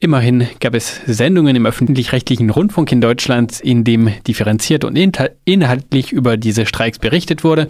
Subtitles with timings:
[0.00, 6.36] Immerhin gab es Sendungen im öffentlich-rechtlichen Rundfunk in Deutschland, in dem differenziert und inhaltlich über
[6.36, 7.66] diese Streiks berichtet wurde.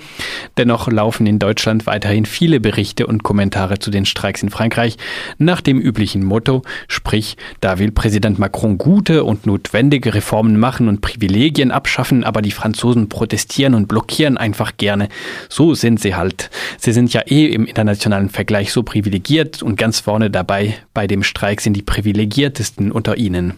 [0.58, 4.98] Dennoch laufen in Deutschland weiterhin viele Berichte und Kommentare zu den Streiks in Frankreich
[5.38, 11.00] nach dem üblichen Motto, sprich, da will Präsident Macron gute und notwendige Reformen machen und
[11.00, 15.08] Privilegien abschaffen, aber die Franzosen protestieren und blockieren einfach gerne.
[15.48, 16.50] So sind sie halt.
[16.76, 21.22] Sie sind ja eh im internationalen Vergleich so privilegiert und ganz vorne dabei bei dem
[21.22, 23.54] Streik sind die Privilegien privilegiertesten unter ihnen.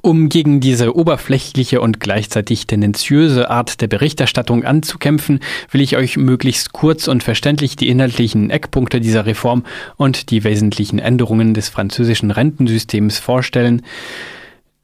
[0.00, 5.40] Um gegen diese oberflächliche und gleichzeitig tendenziöse Art der Berichterstattung anzukämpfen,
[5.72, 9.64] will ich euch möglichst kurz und verständlich die inhaltlichen Eckpunkte dieser Reform
[9.96, 13.82] und die wesentlichen Änderungen des französischen Rentensystems vorstellen.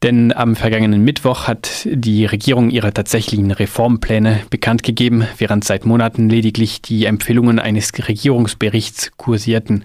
[0.02, 6.28] Denn am vergangenen Mittwoch hat die Regierung ihre tatsächlichen Reformpläne bekannt gegeben, während seit Monaten
[6.28, 9.84] lediglich die Empfehlungen eines Regierungsberichts kursierten.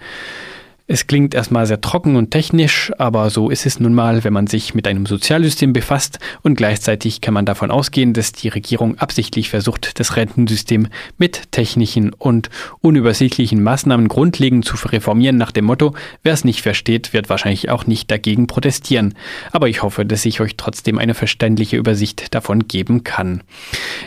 [0.90, 4.48] Es klingt erstmal sehr trocken und technisch, aber so ist es nun mal, wenn man
[4.48, 9.50] sich mit einem Sozialsystem befasst und gleichzeitig kann man davon ausgehen, dass die Regierung absichtlich
[9.50, 16.32] versucht, das Rentensystem mit technischen und unübersichtlichen Maßnahmen grundlegend zu reformieren nach dem Motto, wer
[16.32, 19.14] es nicht versteht, wird wahrscheinlich auch nicht dagegen protestieren.
[19.52, 23.44] Aber ich hoffe, dass ich euch trotzdem eine verständliche Übersicht davon geben kann.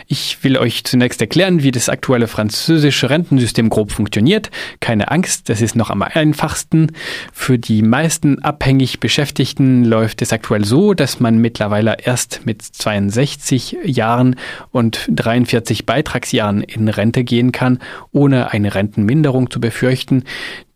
[0.07, 4.49] Ich will euch zunächst erklären, wie das aktuelle französische Rentensystem grob funktioniert.
[4.79, 6.87] Keine Angst, das ist noch am einfachsten Kosten.
[7.33, 13.77] Für die meisten abhängig Beschäftigten läuft es aktuell so, dass man mittlerweile erst mit 62
[13.83, 14.35] Jahren
[14.71, 17.79] und 43 Beitragsjahren in Rente gehen kann,
[18.11, 20.23] ohne eine Rentenminderung zu befürchten.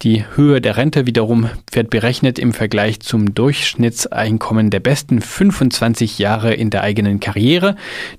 [0.02, 6.54] Die Höhe der Rente wiederum wird berechnet im Vergleich zum Durchschnittseinkommen der besten 25 Jahre
[6.54, 7.76] in der eigenen Karriere.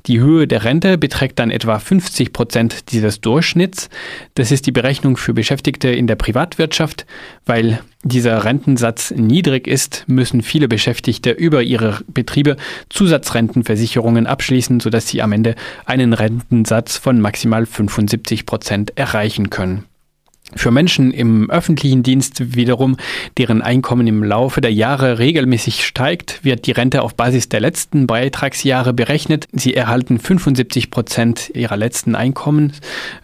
[0.07, 3.91] Die Höhe der Rente beträgt dann etwa 50 Prozent dieses Durchschnitts.
[4.35, 7.07] Das ist die Berechnung für Beschäftigte in der Privatwirtschaft.
[7.45, 7.66] Weil
[8.05, 12.57] dieser Rentensatz niedrig ist, müssen viele Beschäftigte über ihre Betriebe
[12.89, 19.85] Zusatzrentenversicherungen abschließen, sodass sie am Ende einen Rentensatz von maximal 75 Prozent erreichen können.
[20.55, 22.97] Für Menschen im öffentlichen Dienst wiederum,
[23.37, 28.07] deren Einkommen im Laufe der Jahre regelmäßig steigt, wird die Rente auf Basis der letzten
[28.07, 29.49] Beitragsjahre berechnet.
[29.53, 32.73] Sie erhalten 75 Prozent ihrer letzten Einkommen,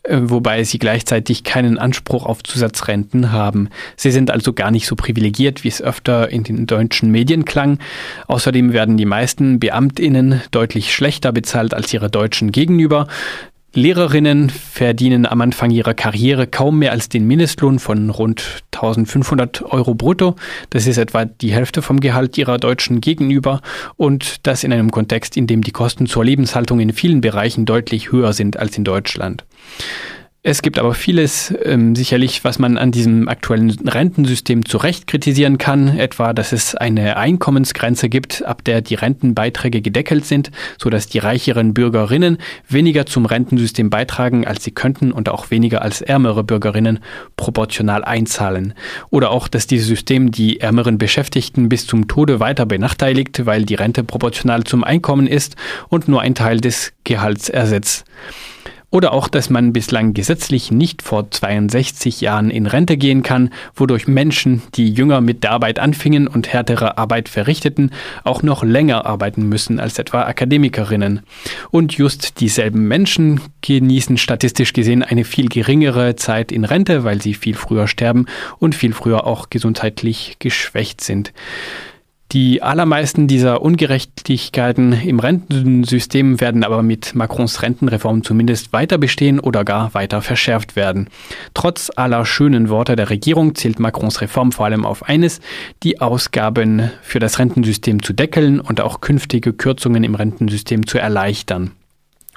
[0.03, 3.69] äh, wobei sie gleichzeitig keinen Anspruch auf Zusatzrenten haben.
[3.97, 7.79] Sie sind also gar nicht so privilegiert, wie es öfter in den deutschen Medien klang.
[8.27, 13.07] Außerdem werden die meisten Beamtinnen deutlich schlechter bezahlt als ihre deutschen Gegenüber.
[13.75, 19.95] Lehrerinnen verdienen am Anfang ihrer Karriere kaum mehr als den Mindestlohn von rund 1500 Euro
[19.95, 20.37] brutto.
[20.69, 23.63] Das ist etwa die Hälfte vom Gehalt ihrer Deutschen gegenüber
[23.97, 28.13] und das in einem Kontext, in dem die Kosten zur Lebenshaltung in vielen Bereichen deutlich
[28.13, 29.45] höher sind als in Deutschland.
[30.45, 35.57] Es gibt aber vieles ähm, sicherlich, was man an diesem aktuellen Rentensystem zu Recht kritisieren
[35.57, 41.07] kann, etwa, dass es eine Einkommensgrenze gibt, ab der die Rentenbeiträge gedeckelt sind, so dass
[41.07, 42.39] die reicheren Bürgerinnen
[42.69, 46.99] weniger zum Rentensystem beitragen, als sie könnten und auch weniger als ärmere Bürgerinnen
[47.37, 48.75] proportional einzahlen.
[49.11, 53.77] Oder auch, dass dieses System die ärmeren Beschäftigten bis zum Tode weiter benachteiligt, weil die
[53.77, 55.55] Rente proportional zum Einkommen ist
[55.89, 58.05] und nur ein Teil des Gehalts ersetzt.
[58.93, 64.07] Oder auch, dass man bislang gesetzlich nicht vor 62 Jahren in Rente gehen kann, wodurch
[64.07, 67.91] Menschen, die jünger mit der Arbeit anfingen und härtere Arbeit verrichteten,
[68.23, 71.23] auch noch länger arbeiten müssen als etwa Akademikerinnen.
[71.71, 77.33] Und just dieselben Menschen genießen statistisch gesehen eine viel geringere Zeit in Rente, weil sie
[77.33, 78.27] viel früher sterben
[78.59, 81.33] und viel früher auch gesundheitlich geschwächt sind.
[82.33, 89.67] Die allermeisten dieser Ungerechtigkeiten im Rentensystem werden aber mit Macrons Rentenreform zumindest weiter bestehen oder
[89.67, 91.11] gar weiter verschärft werden.
[91.53, 95.41] Trotz aller schönen Worte der Regierung zählt Macrons Reform vor allem auf eines,
[95.83, 101.73] die Ausgaben für das Rentensystem zu deckeln und auch künftige Kürzungen im Rentensystem zu erleichtern.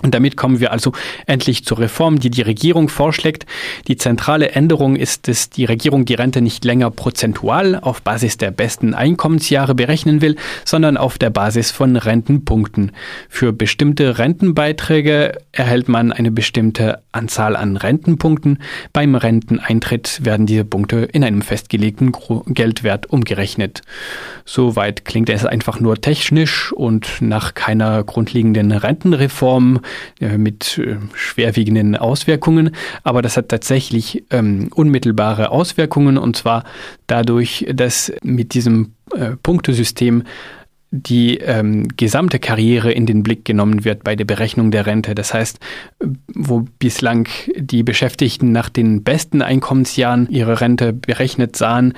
[0.03, 0.91] Und damit kommen wir also
[1.25, 3.45] endlich zur Reform, die die Regierung vorschlägt.
[3.88, 8.51] Die zentrale Änderung ist, dass die Regierung die Rente nicht länger prozentual auf Basis der
[8.51, 10.35] besten Einkommensjahre berechnen will,
[10.66, 12.91] sondern auf der Basis von Rentenpunkten.
[13.29, 18.59] Für bestimmte Rentenbeiträge erhält man eine bestimmte Anzahl an Rentenpunkten.
[18.94, 22.12] Beim Renteneintritt werden diese Punkte in einem festgelegten
[22.47, 23.82] Geldwert umgerechnet.
[24.46, 29.79] Soweit klingt es einfach nur technisch und nach keiner grundlegenden Rentenreform
[30.20, 32.72] äh, mit äh, schwerwiegenden Auswirkungen,
[33.03, 36.64] aber das hat tatsächlich ähm, unmittelbare Auswirkungen und zwar
[37.08, 40.23] dadurch, dass mit diesem äh, Punktesystem
[41.03, 45.16] die ähm, gesamte Karriere in den Blick genommen wird bei der Berechnung der Rente.
[45.16, 45.59] Das heißt,
[46.34, 47.28] wo bislang
[47.58, 51.94] die Beschäftigten nach den besten Einkommensjahren ihre Rente berechnet sahen,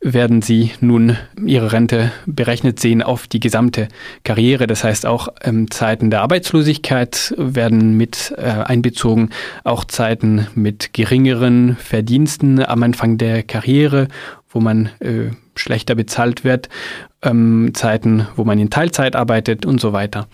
[0.00, 3.88] werden Sie nun Ihre Rente berechnet sehen auf die gesamte
[4.22, 4.66] Karriere.
[4.66, 9.30] Das heißt, auch ähm, Zeiten der Arbeitslosigkeit werden mit äh, einbezogen,
[9.64, 14.06] auch Zeiten mit geringeren Verdiensten am Anfang der Karriere,
[14.50, 16.68] wo man äh, schlechter bezahlt wird,
[17.22, 20.28] ähm, Zeiten, wo man in Teilzeit arbeitet und so weiter.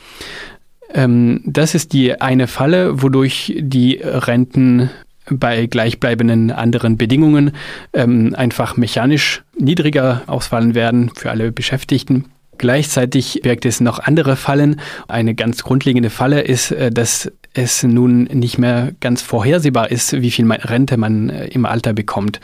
[0.93, 4.91] Ähm, das ist die eine Falle, wodurch die Renten
[5.31, 7.53] bei gleichbleibenden anderen Bedingungen
[7.93, 12.27] ähm, einfach mechanisch niedriger ausfallen werden für alle Beschäftigten.
[12.59, 14.81] Gleichzeitig birgt es noch andere Fallen.
[15.09, 20.31] Eine ganz grundlegende Falle ist, äh, dass es nun nicht mehr ganz vorhersehbar ist, wie
[20.31, 22.41] viel Rente man äh, im Alter bekommt,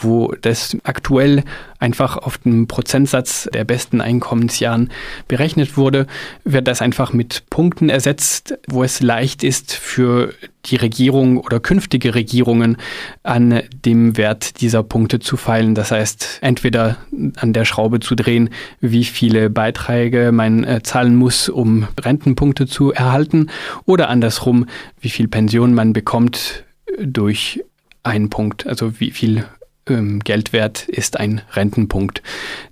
[0.00, 1.44] wo das aktuell
[1.78, 4.90] einfach auf den Prozentsatz der besten Einkommensjahren
[5.28, 6.06] berechnet wurde,
[6.44, 10.34] wird das einfach mit Punkten ersetzt, wo es leicht ist für
[10.66, 12.76] die Regierung oder künftige Regierungen
[13.22, 15.74] an dem Wert dieser Punkte zu feilen.
[15.74, 16.96] Das heißt, entweder
[17.36, 18.50] an der Schraube zu drehen,
[18.80, 23.50] wie viele Beiträge man äh, zahlen muss, um Rentenpunkte zu erhalten,
[23.84, 24.66] oder andersrum,
[25.00, 26.64] wie viel Pension man bekommt
[26.98, 27.62] durch
[28.02, 29.44] einen Punkt, also wie viel
[29.88, 32.22] ähm, Geld wert ist ein Rentenpunkt.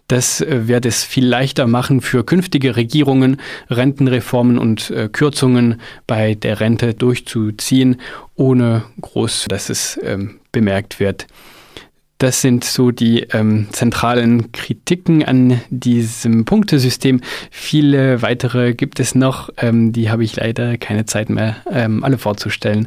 [0.08, 6.34] Das äh, wird es viel leichter machen für künftige Regierungen, Rentenreformen und äh, Kürzungen bei
[6.34, 8.00] der Rente durchzuziehen,
[8.34, 11.26] ohne groß, dass es ähm, bemerkt wird.
[12.18, 17.20] Das sind so die ähm, zentralen Kritiken an diesem Punktesystem.
[17.50, 22.16] Viele weitere gibt es noch, ähm, die habe ich leider keine Zeit mehr, ähm, alle
[22.16, 22.84] vorzustellen.